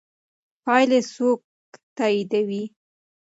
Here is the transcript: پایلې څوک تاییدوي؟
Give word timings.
پایلې 0.63 0.99
څوک 1.13 1.39
تاییدوي؟ 1.97 2.63